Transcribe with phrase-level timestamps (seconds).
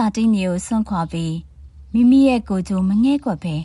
[0.00, 1.34] ငွေရက်စာတင်းကြီးကိုစွန့်ခွာပြီး
[1.92, 3.56] မိမိရဲ့ကိုယ်ကျိုးမငဲ့ကွက်ပဲ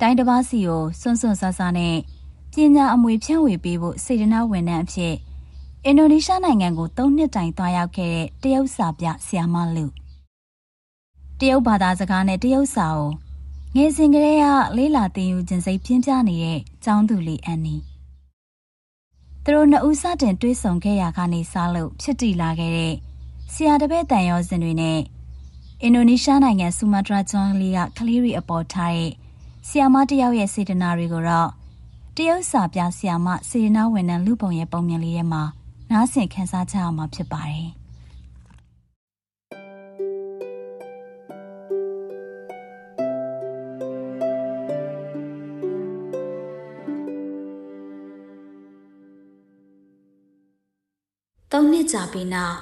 [0.00, 1.96] တိုင်းတစ်ပါးစီကိုစွန့်စွန့်ဆဆနဲ့
[2.52, 5.14] ပညာအမွေဖြန့်ဝေပေးဖို့စေတနာဝန်ထမ်းအဖြစ်
[5.84, 9.86] အင်ဒိုနီးရှားနိုင်ငံကို၃နှစ်တိုင်သွားရောက်ခဲ့တဲ့တရုတ်စာပြဆရာမလူ
[11.38, 13.10] တရုတ်ဘာသာစကားနဲ့တရုတ်စာကို
[13.76, 14.46] ငယ်စဉ်ကတည်းက
[14.76, 17.76] လေးလာသင်ယူခြင်းစိတ်ပြင်းပြနေတဲ့ကျောင်းသူလေးအန်နီ
[19.44, 22.94] သူတို့နှစ်ဦးစတင်တွေ့ဆုံခဲ့ရာကနေစလို့ဖြစ်တည်လာခဲ့တဲ့
[23.52, 25.00] ဆရာတပည့်တန်ရောစင်တွေနဲ့
[25.86, 29.12] အင်ဒိုနီးရှားနိုင်ငံဆူမာတရာကျွန်းလေးကကလေးတွေအပေါ်ထားတဲ့
[29.66, 31.50] ဆီယာမတယောက်ရဲ့စေတနာတွေကိုတော့
[32.16, 35.42] တရုတ်စာပြဆီယာမစေတနာဝန်ထမ်းလူပုံရဲ့ပုံမြင်လေးထဲမှာ
[35.90, 37.68] နားဆင်ခန်းစားကြရမှာဖြစ်ပါတယ်။
[51.52, 52.56] သုံးနှစ်ကြာပြီးနောက်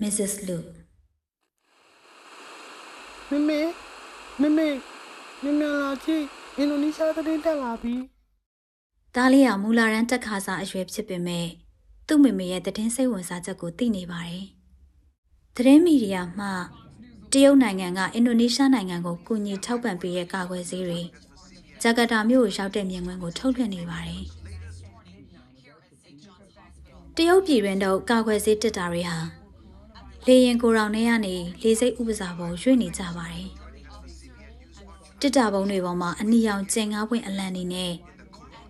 [0.00, 0.34] Mrs.
[0.48, 0.58] Lu
[3.30, 3.60] မမေ
[4.40, 4.68] မမေ
[5.42, 6.24] မမေလာကြည့်
[6.56, 7.94] အင်ဒိုနီးရှားသတင်းတက်လာပြီ
[9.14, 11.48] ဒါလေးကမူလာရန်တက်ခါစားအရွယ်ဖြစ်ပေမဲ့
[12.06, 14.44] သူ့မိမိရဲ့သတင်းစိတ်ဝင်စားချက်ကိုသိနေပါတယ်။
[15.56, 16.46] သတင်းမီဒီယာမှ
[17.32, 21.00] တရုတ်နိုင်ငံကအင်ဒိုနီးရှားနိုင်ငံကိုကူညီထောက်ပံ့ပေးတဲ့ကာကွယ်ဆေးတွေ
[21.82, 24.22] ဂျကာတာမြို့ကိုရောက်တဲ့မြင်ကွင်းကိုထုတ်လွှင့်နေပါတယ်။
[27.16, 29.18] တရုတ်ပြည်တွင်တော့ကာကွယ်ဆေးတက်တာတွေဟာ
[30.30, 33.48] လေရင်ကိုရောင်ထဲကနေလေစိတ်ဥပစာပေါ်ရွေ့နေကြပါတယ်။
[35.20, 37.92] တစ်တာပုံတွေပေါ်မှာအနီရောင်ကျင်ကားပွင့်အလံနေနဲ့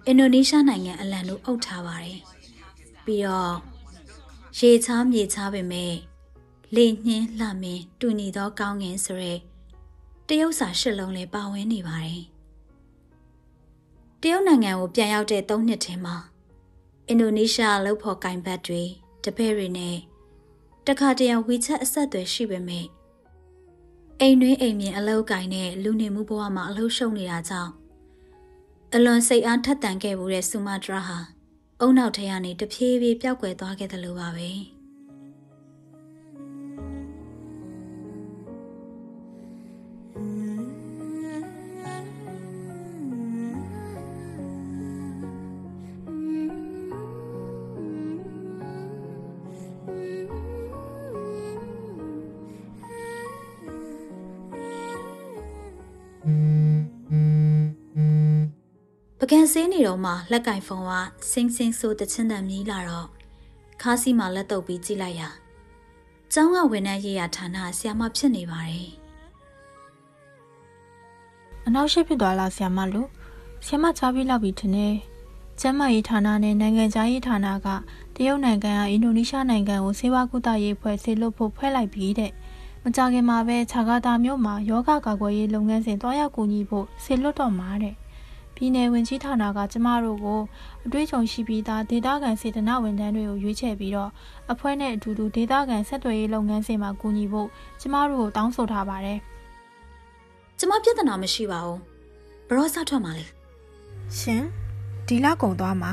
[0.06, 2.19] အင်ဒိုနီးရှားနိုင်ငံအလံတို့အုပ်ထားပါတယ်။
[3.05, 3.56] ပြီးတော့
[4.59, 5.95] ရေချားမြေချားပင်မဲ့
[6.75, 9.34] လေနှင်းလှမင်းတူညီသောကောင်းငင်ဆိုရဲ
[10.29, 12.23] တရုတ်စာရှစ်လုံးလည်းပါဝင်နေပါတယ်။
[14.20, 16.17] တရုတ်နိုင်ငံကိုပြန်ရောက်တဲ့၃နှစ်ထဲမှာ
[17.08, 18.83] အင်ဒိုနီးရှားလှုပ်ဖော်ကင်ဘတ်တွေ
[19.25, 19.98] တပည့်တွေနဲ့
[20.89, 22.87] တခါတရံဝီချက်အဆက်အသွယ်ရှိပေမဲ့
[24.21, 27.73] အိမ်တွင်းအိမ်မြင်အလောက်ကင်နဲ့လူနေမှုဘဝမှာအလှရှုံနေတာကြောင့်
[28.95, 31.19] အလွန်စိတ်အားထက်သန်ခဲ့မှုတဲ့ဆူမာတရာဟာ
[31.81, 34.51] အုံနောက်ထဲကနေတဖြည်းဖြည်းပျောက်ကွယ်သွားခဲ့တယ်လို့ပါပဲ။။
[59.33, 60.92] ကံစင်းနေတော့မှလက်ကင်ဖုံက
[61.30, 63.08] စင်းစင်းဆိုးတချင်းတန်မြည်လာတော့
[63.83, 65.28] ခါးစီမှာလက်တော့ပြီးကြည့်လိုက်ရာ
[66.33, 68.89] ကျောင်းကဝန်ထမ်းရေးရာဌာနဆရာမဖြစ်နေပါတယ်
[71.66, 73.08] အနောက်ရှိဖြစ်သွားလားဆီယမလို့
[73.66, 74.94] ဆီယမချားပြီးလောက်ပြီထင်တယ်
[75.60, 77.68] ကျမ်းမာရေးဌာနနဲ့နိုင်ငံခြားရေးဌာနက
[78.16, 82.33] တရုတ်နိုင်ငံကအင်ဒိုနီးရှားနိုင်ငံကိုဆေးဝါးကုသရေးဖွဲ့ဆေးလွတ်ဖို့ဖွဲ့လိုက်ပြီးတဲ့
[82.83, 87.96] မကြခင်မှာပဲခြာဂါတာမြို့မှာယောဂကာကွယ်ရေးလုပ်ငန်းစဉ်တွားရောက်ကူညီဖို့ဆေးလွတ်တော့မှာတဲ့
[88.58, 90.41] ပြည်내ဝင်ကြီးဌာနကကျမတို့ကို
[90.86, 94.11] အတွေ့အကြုံရှိပြီးသားဒေသခံစေတနာဝန်ထမ်းတွေကိုရွေးချယ်ပြီးတော့
[94.52, 97.48] အဖွဲ့နဲ့အတူတူဒေသခံဆက်သွယ်ရေးလုပ်ငန်းစဉ်မှာကူညီဖို့
[97.80, 99.19] ကျမတို့ကိုတောင်းဆိုထားပါတယ်။
[100.58, 101.79] ကျမပြဿနာမရှိပါဘူး။
[102.48, 103.24] ဘရော့ဆောက်ထွက်မှာလေ
[104.19, 104.42] ရှင်
[105.07, 105.92] ဒီလကုံသွားမှာ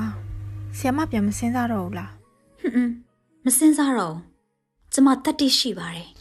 [0.77, 2.11] ဆီယမပြန်မစင်းစားတော့ဘူးလား။
[2.61, 2.93] ဟွန်းဟွန်း
[3.45, 4.21] မစင်စားတော့ဘူး။
[4.93, 6.07] ကျမတတ်တိရှိပါတယ်။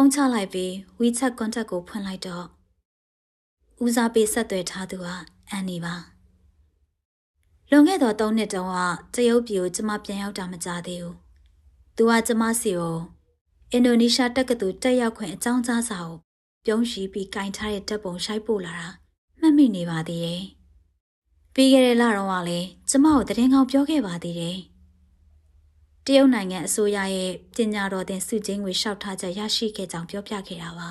[0.00, 2.46] န်းချလိုက်ပြီး WeChat contact ကိုဖွင့်လိုက်တော့
[3.84, 5.06] ဦးစားပေးဆက်သွယ်ထားသူက
[5.50, 5.94] အန်နီပါ
[7.70, 8.78] လွန်ခဲ့သော၃နှစ်တုန်းက
[9.14, 11.16] တရုတ်ပြည်ကိုကျမပြန်ရောက်တာမကြသေးဘူး
[11.96, 12.98] သူကကျမစီကို
[13.72, 16.16] အင်ဒိုနီးရှားတက္ကသိုလ်တက်ရောက်ခွင့်အကြောင်းကြားစာကို
[16.64, 18.88] ပြုံးရှိပြီးကင်ထားတဲ့တပ်ပုံရှိုက်ပို့လာတာ
[19.40, 20.44] မှတ်မိနေပါသေးတယ်
[21.54, 24.58] ပြီးခဲ့တဲ့လတော့ကလည်းကျမကိုသတင်းကောင်းပြောခဲ့ပါသေးတယ်
[26.08, 30.88] တရုတ်နိုင်ငံအစိုးရရဲ့ပညာတော်သင်စုချင်းငွေလျှောက်ထားချက်ရရှိခဲ့ကြောင်းပြောပြခဲ့တာပါ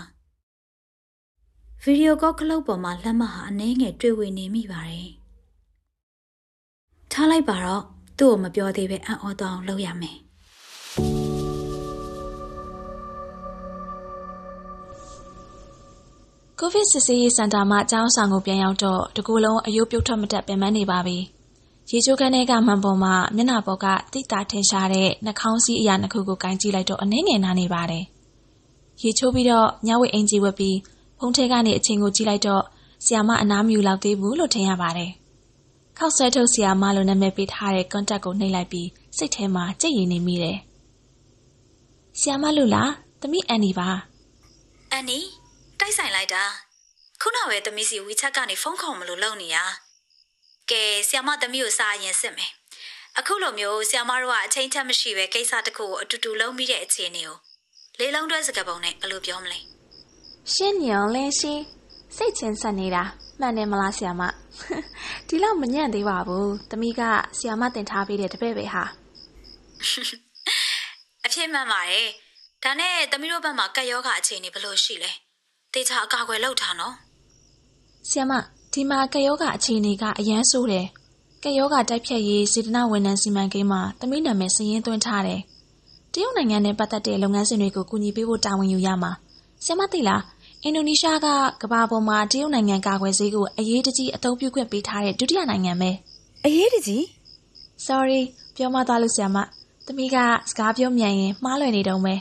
[1.83, 5.09] ဗီဒီယိုကောကလုတ်ပေါ်မှာလက်မှတ်ဟာအနှဲငယ်တွေ့ဝေနေမိပါတယ်
[7.11, 7.83] ထားလိုက်ပါတော့
[8.19, 10.17] သူ့ကိုမပြောသေးပဲအံ့ဩသွားအောင်လုပ်ရမယ်
[16.59, 21.19] ကိုဗစ်စစ်ဆေးရေးစင်တာမှာကျောင်းဆောင်ကိုပြန်ရောက်တော့တကူလုံးအယိုးပြုတ်ထွက်မတက်ပင်ပန်းနေပါပြီ။
[21.91, 28.03] ရေချိုးခန်းထဲကမှန်ပေါ်မှာမျက်နှာပေါ်ကတိတာထင်ရှားတဲ့နှာခေါင်းစည်းအရာနှစ်ခုကိုကင်ကြည့်လိုက်တော့အနှင်းငယ်နာနေပါတယ်။
[29.01, 30.77] ရေချိုးပြီးတော့ညဝိတ်အင်ကြီးဝတ်ပြီး
[31.19, 32.63] ဖုန်းထဲကနေအချိန်ကိုကြည့်လိုက်တော့
[33.05, 35.11] ဆီယာမအနားမယူလောက်သေးဘူးလို့ထင်ရပါတယ်။
[35.97, 38.87] ခောက်ဆွဲထုတ်ဆီယာမလို့နာမည်ပေးထားတဲ့ contact ကိုနှိပ်လိုက်ပြီး
[39.17, 40.57] စိတ်ထဲမှာကြိတ်ရင်နေမိတယ်။
[42.19, 42.91] ဆီယာမလို့လား
[43.21, 43.89] သမီးအန်နီပါ။
[44.91, 45.19] အန်နီ
[45.79, 46.43] တိုက်ဆိုင်လိုက်တာ
[47.21, 49.57] ခုနပဲသမီးစီ WeChat ကနေဖုန်းခေါ်မလို့လုပ်နေရ
[50.71, 52.51] ကဲဆီယမသမီးကိုစာရင်စစ်မယ်
[53.17, 57.37] အခုလိုမျိုးဆီယမတို့ကအချိန်ချက်မရှိပဲကိစ္စတစ်ခုကိုအတူတူလုပ်မိတဲ့အခြေအနေကို
[57.99, 59.59] လေးလုံးတွဲစကားပုံနဲ့ဘယ်လိုပြောမလဲ
[60.53, 61.63] ရှင်းညံလင်းရှင်း
[62.15, 63.03] စိတ်ချင်းဆက်နေတာ
[63.39, 64.21] မှန်တယ်မလားဆီယာမ
[65.27, 67.01] ဒီလောက်မညံ့သေးပါဘူးသမီးက
[67.37, 68.83] ဆီယာမတင်ထားပေးတဲ့တပည့်ပဲဟာ
[71.25, 72.07] အဖြစ်မှန်ပါတယ်
[72.63, 75.11] ဒါနဲ့သမီးတို့ဘက်မှာကက်ယောဂအခြေအနေဘယ်လိုရှိလဲ
[75.73, 76.93] တေချာအကာအကွယ်လုပ်ထားနော်
[78.09, 78.33] ဆီယာမ
[78.77, 80.85] ဒီမှာကယောဂအခြေအနေကအရန်ဆိုးတယ်
[81.43, 85.41] ကယောဂတိုက်ဖြတ်ရေးစေတနာဝန်ထမ်းစီမံကိန်းမှာသမီးနာမည်စည်ရင်းသွင်းထားတယ်
[86.13, 89.11] တရုတ်နိုင်ငံနဲ့ပတ်သက်တဲ့လုပ်ငန်းစဉ်တွေကိုကူညီပေးဖို့တာဝန်ယူရမှာ
[89.63, 90.21] ဆီယာမသိလား
[90.63, 91.27] အင်ဒိုနီးရှားက
[91.61, 95.91] ကမ္ဘာပေါ်မှာတရုတ်နိုင်ငံကာကွယ်ဆေးကိုအရေးတကြီးအသုံးပြုခွင့်ပေးထားတဲ့ဒုတိယနိုင်ငံပဲ
[96.45, 97.03] အရေးတကြီး
[97.87, 98.21] sorry
[98.55, 99.37] ပြောမသွားလို့ဆရာမ
[99.85, 100.17] သမီးက
[100.49, 102.15] စကားပြောမြန်ရင်မှားလွယ်နေတုံးပဲ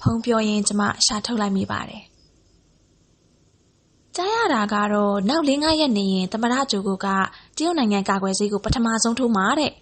[0.00, 2.02] ဖုံးပြောရင်ကျမရှာထုတ်လိုက်မိပါတယ်
[4.16, 7.06] ကြားရတာကတော့နောက်၄-၅ရက်နေရင်သမရဂျိုကိုက
[7.56, 9.72] တရုတ်နိုင်ငံကာကွယ်ဆေးကိုပထမဆုံးထိုးမှာတဲ့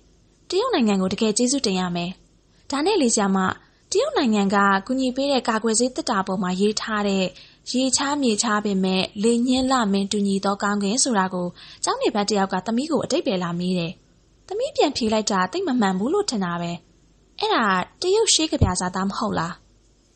[0.50, 2.10] တရုတ်နိုင်ငံကိုတကယ်ကျေးဇူးတင်ရမယ်
[2.70, 3.38] ဒါနဲ့လေဆရာမ
[3.92, 7.25] တရုတ်နိုင်ငံကကူညီပေးတဲ့ကာကွယ်ဆေးတက်တာပေါ်မှာရေးထားတဲ့
[7.70, 11.46] ရေချားမြေချားပင်မဲ့လေညင်းလမင်းတူညီသောကောင်းကင်ဆိုတာကို
[11.84, 13.92] ကျောင်းနေဘက်တယောက်ကသမီးကိုအတိတ်ပဲလာမေးတယ်။
[14.48, 16.72] သမီးပြန်ဖြေလိုက်တာတိတ်မမှန်ဘူးလို့ထင်တာပဲ။
[17.40, 17.64] အဲ့ဒါ
[18.02, 19.54] တရုတ်ရှေးကဗျာစာသားမဟုတ်လား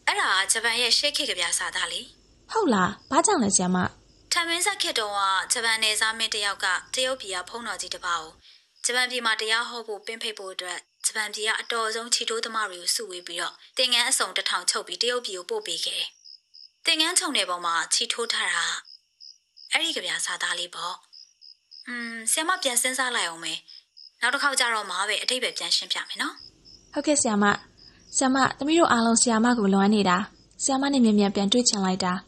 [0.06, 2.00] အဲ့ဒါကဂျပန်ရဲ့ရှေ့ခေတ်ကဗျာစာသားလေ။
[2.50, 3.78] ဟုတ်လား။ဘာကြောင့်လဲဆရာမ
[4.40, 5.20] ထမင်းဆက်ခေတ်တုန်းက
[5.52, 8.32] ဂျပန်နယ်စားမင်းတစ်ယောက်ကတရုတ်ပြည်ကဖုံးတော်ကြီးတစ်ပါးကို
[8.84, 16.08] ဂျပန်ပြည်မှာတရားဟောဖို့ပင်းဖိတ်ဖို့အတွက်ဂျပန်ပြည်ကအတော်ဆုံးချီတိုးသမားတွေကိုစုဝေးပြီးတော့တင်ငန်းအစုံတစ်ထောင်ချုပ်ပြီးတရုတ်ပြည်ကိုပို့ပေးခဲ့တယ်။
[16.86, 18.64] တင်ငန်းချုံတဲ့ပုံမှာချီထိုးထားတာ
[19.72, 20.94] အဲ့ဒီကဗျာစာသားလေးပေါ့။
[21.88, 23.58] อืมဆရာမပြန်စဉ်းစားလိုက်အောင်မယ်။
[24.20, 26.34] နောက်တစ်ခေါက်ကျတော့မှပဲအတိတ်ပဲပြန်ရှင်းပြမယ်နော်။
[26.92, 27.44] ဟုတ်ကဲ့ဆရာမ။
[28.16, 30.16] ဆရာမသမီးတို့အားလုံးဆရာမကိုလွမ်းနေတာ။
[30.62, 32.14] ဆရာမနဲ့မြန်မြန်ပြန်တွေ့ချင်လိုက်တာ။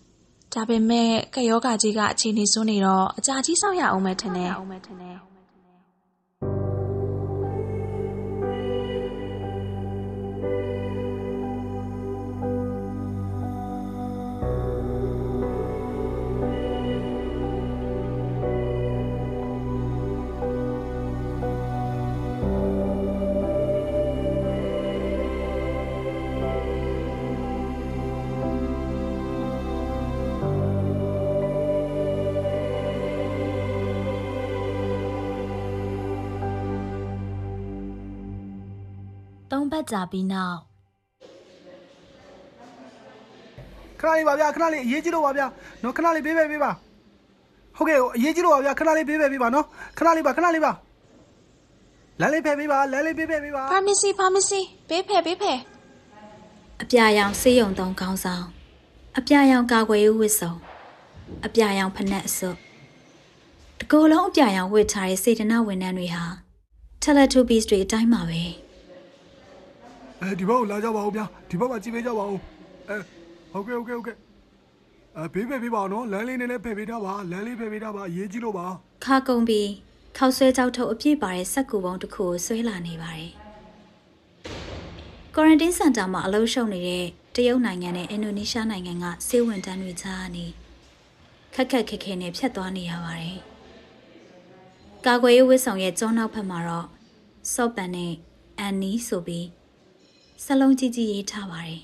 [0.54, 4.50] ဒါပေမဲ့ကယောဂကြီးကအခြေအနေဆိုးနေတော့အကြာကြီးစောင့်ရအောင်မယ်ထင်တယ်။။
[39.80, 40.58] ပတ်ကြာပြီးနောက်
[44.00, 45.46] ခဏလေးပါဗျာခဏလေးအရေးကြီးလို့ပါဗျာ
[45.82, 46.70] နော်ခဏလေးပေးပေးပေးပါ
[47.76, 49.66] ဟုတ်ကဲ့အရေးကြီးလို့ပါဗျာခဏလေးပေးပေးပေးပါနော်
[49.98, 50.72] ခဏလေးပါခဏလေးပါ
[52.20, 55.58] လမ်းလေးဖယ်ပေးပါလမ်းလေးပေးပေးပေးပါ pharmacy pharmacy ဘေးဖယ်ဘေးဖယ်
[56.82, 58.46] အပြာရောင်ဆေးရုံသုံးခေါင်းဆောင်
[59.18, 60.52] အပြာရောင်ကာကွယ်ရေးဝတ်စုံ
[61.46, 62.56] အပြာရောင်ဖနက်အစွပ်
[63.80, 66.24] တကိုယ်လုံးအပြာရောင်ဝတ်ထားတဲ့စေတနာဝန်ထမ်းတွေဟာ
[67.02, 68.42] Teletubbies တွေအတိုင်းပါပဲ
[70.22, 72.38] အဲဒီဘက်ကိုလာကြပါဦးဗျာဒီဘက်မှာကြည့်ပေးကြပါဦး
[72.88, 72.96] အဲ
[73.52, 74.16] ဟုတ်ကဲ့ဟုတ်ကဲ့ဟုတ်ကဲ့
[75.16, 78.66] အဲပေးပေးပေးပါနော်လမ်းလေးနည်းနည်းဖယ်ပေးထားပါလမ်းလေးဖယ်ပေးထားပါအရေးကြီးလို့ပါ
[79.04, 79.68] ခါကုံပြီး
[80.16, 83.30] ခောက်ဆွဲကြောက်ထုတ်အပြည့်ပါတဲ့စက်ကူပုံတစ်ခုကိုဆွဲလာနေပါတယ်။
[85.34, 87.04] Quarantine Center မှာအလုပ်ရှုပ်နေတဲ့
[87.36, 90.46] တရုတ်နိုင်ငံနဲ့အင်ဒိုနီးရှားနိုင်ငံကစေဝန်တန်းတွေကြားကနေ
[91.54, 93.38] ခက်ခက်ခဲခဲနဲ့ဖြတ်သွားနေရပါတယ်။
[95.06, 96.86] ကာကွယ်ရေးဝတ်ဆောင်ရဲ့ကျောနောက်ဖက်မှာတော့
[97.54, 98.12] စော့ပန်နဲ့
[98.58, 99.46] အန်နီဆိုပြီး
[100.44, 101.80] စလုံးကြီးကြီးရေးထားပါတယ်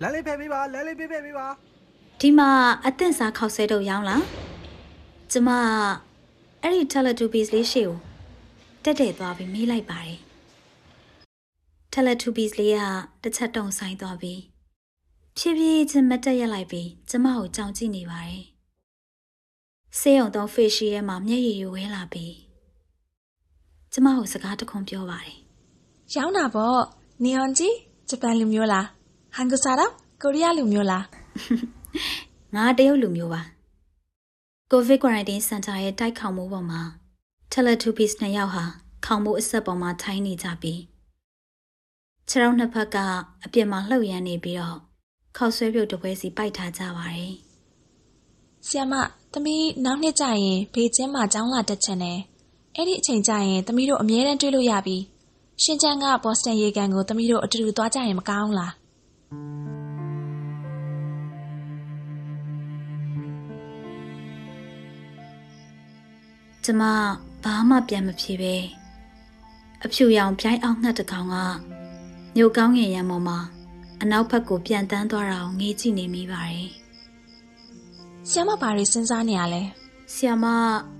[0.00, 1.46] လမ်းလေးဖယ်ပေးပါလမ်းလေးပေးပေးပေးပါ။
[2.20, 2.50] ဒီမှာ
[2.86, 4.22] အသင့်စားခောက်ဆွဲတော့ရောင်းလား။
[5.32, 5.48] ကျမ
[6.62, 7.98] အဲ့ဒီ Teletubbies လေးရှေ့ကို
[8.84, 10.18] တက်တက်သွားပြီးမေးလိုက်ပါတယ်။
[11.92, 12.80] Teletubbies လေးက
[13.22, 14.40] တစ်ချက်တုံဆိုင်သွားပြီး
[15.36, 18.42] ဖြည်းဖြည်းချင်းမတက်ရက်လိုက်ပြီးကျမကိုကြောင်ကြည့်နေပါတယ်။
[19.98, 22.34] ဆေးရုံသုံး face ရှိထဲမှာမျက်ရည်တွေဝဲလာပြီး
[23.92, 25.47] ကျမကိုစကားတခွန်းပြောပါတယ်
[26.14, 26.80] ရောင်းတာပေါ့
[27.22, 27.74] နီယွန်ကြီး
[28.08, 28.86] ဂျပန်လူမျိုးလား
[29.34, 31.04] ဟန်ဂူစာတော့ကိုရီးယားလူမျိုးလား။
[32.54, 33.42] ငါတရုတ်လူမျိုးပါ။
[34.70, 36.80] COVID quarantine center ရဲ့တိုက်ခေါင်မှုပေါ်မှာ
[37.52, 38.64] Teletubbies နှစ်ယောက်ဟာ
[39.04, 40.80] ခေါင်မှုအဆက်ပေါ်မှာထိုင်းနေကြပြီး
[42.28, 42.96] ခြေထောက်နှစ်ဖက်က
[43.44, 44.78] အပြစ်မှာလှုပ်ရမ်းနေပြီးတော့
[45.36, 47.34] ခောက်ဆွဲပြုတ်တစ်ပွဲစီပိုက်ထားကြပါတယ်
[48.66, 48.94] ဆီယမ
[49.32, 52.18] သမီးနောက်နှစ်ကျရင်ဘေကျင်းမှာကျောင်းလာတက်ချင်တယ်
[52.74, 54.98] အဲ့ဒီအချိန်ကျရင်သမီးတို့အမြဲတမ်းတွေ့လို့ရပြီ
[55.62, 58.72] ရှင်ချန်ကဘော့စတန်ရေကန်ကိုသမီးတို့အတူတူသွားကြရင်မကောင်းလား။
[66.64, 66.82] ကျမ
[67.44, 68.54] ဘာမှပြန်မဖြေပဲ
[69.84, 71.36] အဖြူရောင်ပြိုင်းအောင်ငှက်တစ်ကောင်က
[72.36, 73.38] မြို့ကောင်းငင်ရံပေါ်မှာ
[74.02, 76.68] အနောက်ဘက်ကိုပြန်တန်းသွားတာကိုငေးကြည့်နေမိပါတယ်
[78.28, 79.62] ဆရာမဘာတွေစဉ်းစားနေရလဲ။
[80.14, 80.44] ဆီယာမ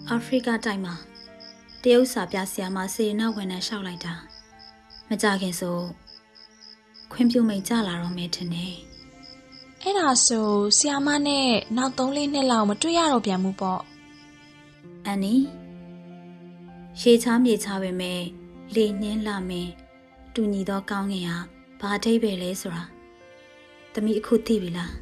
[0.08, 0.94] အာဖရိကတိုက်မှာ
[1.82, 4.27] တရုတ်စာပြဆီယာမစေရနာဝန်ထမ်းလျှောက်လိုက်တာ
[5.08, 5.78] မကြခင်ဆို
[7.12, 8.74] ခွင့်ပြုမိန်ကြလာတော့မယ်ထင်တယ်
[9.82, 10.48] အဲ့ဒါဆို
[10.78, 13.80] ဆရာမနဲ့နောက်3လေးနှစ်လောက်မတွေ့ရတော့ပြန်ဘူးပေါ့။
[15.06, 15.34] အန်နီ
[17.00, 18.20] ရေချားမြေချားပဲမဲ့
[18.74, 19.70] လေနှင်းလာမင်း
[20.34, 21.38] တူညီသောကောင်းငင်ဟာ
[21.80, 22.84] ဘာအထိပ္ပယ်လဲဆိုတာ
[23.92, 24.92] သမီးအခုသိပြီလား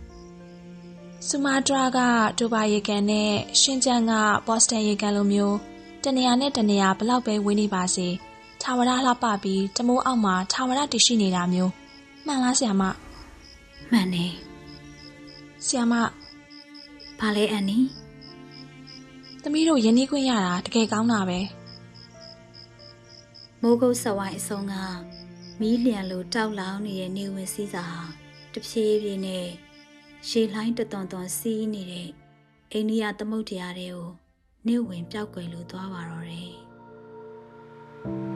[1.26, 1.98] ဆူမာတရာက
[2.38, 4.12] ဒိုဘာရေကန်နဲ့ရှင်ကျန်းက
[4.46, 5.56] ဘော့စတန်ရေကန်လိုမျိုး
[6.04, 8.08] တနေရာနဲ့တနေရာဘလောက်ပဲဝေးနေပါစေ
[8.68, 11.72] ထာဝရလှပပြီးတမိုးအောက်မှာထာဝရတည်ရှိနေတာမျိုး
[12.26, 12.82] မှန်လားဆရာမ။
[13.90, 14.32] မှန်တယ်
[15.66, 15.94] ဆရာမ။
[17.18, 17.78] ဘာလဲအန်နီ
[19.42, 21.40] သမီးတို့ယဉ်နီးခွင့်ရတာတကယ်ကောင်းတာပဲ
[23.62, 24.74] မိုးကုတ်ဆဝိုင်းအစုံက
[25.60, 28.02] မီးလျံလိုတောက်လောင်နေတဲ့နေဝင်စည်းစာဟာ
[28.52, 29.46] တဖြည်းဖြည်းနဲ့
[30.28, 32.08] ရှေလှိုင်းတသွန်သွန်စီးနေတဲ့
[32.72, 34.08] အိန္ဒိယသမုဒ္ဒရာတွေကို
[34.66, 36.52] နေဝင်ပြောက်ကွယ်လို့သွားပါတော့တယ်။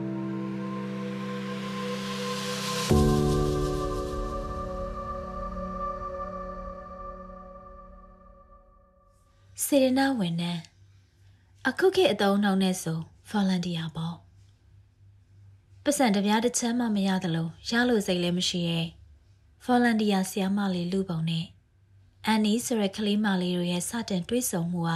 [9.73, 10.61] စေရနာဝန်ထမ်း
[11.67, 12.99] အခုခေတ်အတုံးနှောင်းနဲ့ဆို
[13.31, 14.15] volunteer ပေါ့
[15.83, 18.87] ပတ်စံတစ်ပြားတစ်ချမ်းမှမရသလိုရလို့စိတ်လည်းမရှိရဲ့
[19.65, 21.45] volunteer ဆရာမလေးလူပုံနဲ့
[22.25, 24.91] အန်နီဆိုရက်ကလေးမလေးတို့ရဲ့စတင်တွေးဆုံမှုက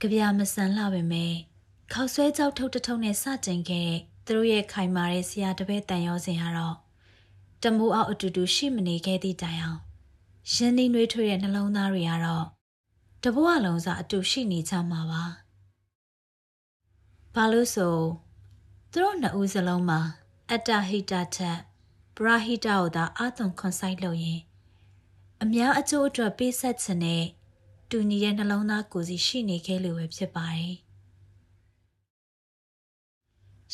[0.00, 1.34] ကြပြမဆန်လှပဲမဲ့
[1.92, 6.76] ခောက်ဆွဲကြောက်ထုတ်တထုံနဲ့စတင်ခဲ့တဲ့သူတို့ရဲ့ခိုင်မာတဲ့ဆရာတပည့်တန်ရောစင်ကတော့
[7.62, 9.80] တမိုးအောက်အတူတူရှိမနေခဲ့သည့်တိုင်အောင်
[10.52, 12.46] ရင်းနှီးနှွေးထွေးတဲ့နှလုံးသားတွေကတော့
[13.24, 15.24] တဘဝလုံးစားအတူရှိနေကြမှာပါ။
[17.34, 17.96] ဘာလို့ဆို
[18.92, 20.00] သူတို့နှစ်ဦးစလုံးမှာ
[20.50, 21.58] အတ္တဟိတထက်
[22.16, 24.40] ပရဟိတကိုသာအာသွန်ခွန်ဆိုင်လို့ရင်
[25.42, 27.24] အများအကျိုးအတွက်ပေးဆက်ခြင်းနဲ့
[27.90, 30.74] တူညီတဲ့နှလုံးသားကိုယ်စီရှိနေခဲ့လို့ပဲဖြစ်ပါတယ်။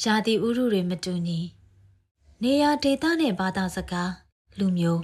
[0.02, 1.40] ယာတိဥရုတွေမတူညီ
[2.42, 4.12] နေရာဒေသနဲ့ဘာသာစကား
[4.58, 5.02] လူမျိုး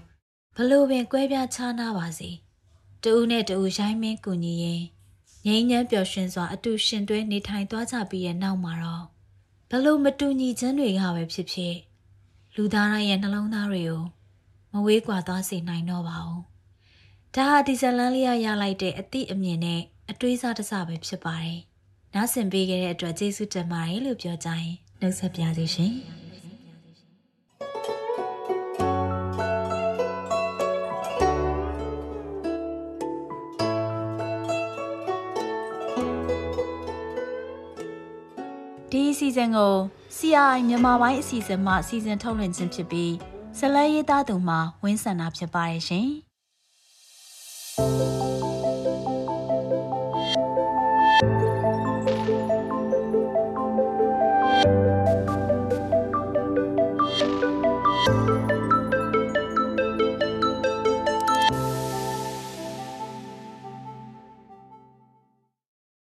[0.56, 2.30] ဘလို့ပင်ကွဲပြားခြားနားပါစေ။
[3.04, 4.82] တူဦးနဲ့တူဦးရိုင်းမင်းကူညီရင်
[5.46, 9.04] ငိမ့်ညမ်းပျော်ရွှင်စွာအတူရှင်တွဲနေထိုင်သွားကြပြီးရဲ့နောက်မှာတော့
[9.70, 11.76] ဘလို့မတူညီခြင်းတွေကပဲဖြစ်ဖြစ်
[12.54, 14.02] လူသားတိုင်းရဲ့နှလုံးသားတွေကို
[14.72, 16.42] မဝေးကွာသွားစေနိုင်တော့ပါဘူး။
[17.34, 19.80] ဒါဟာဒီဇလန်လေးရရလိုက်တဲ့အသည့်အမြင်နဲ့
[20.10, 21.60] အတွေးစားတစပဲဖြစ်ပါတယ်။
[22.14, 25.94] နားဆင်ပေးခဲ့တဲ့အတွက်ကျေးဇူးတင်ပါတယ်လို့ပြောကြရင်နှုတ်ဆက်ပါရစေရှင်။။
[38.96, 39.74] ဒီအစီအစဉ်ကို
[40.16, 43.12] CRI မြန်မာပိုင်းအစီအစဉ်မှအစီအစဉ်ထုတ်လွှင့်ခြင်းဖြစ်ပြီး
[43.58, 46.08] ဇလန်ရေးသားသူမှဝင်းဆန္ဒဖြစ်ပါတယ်ရှင်။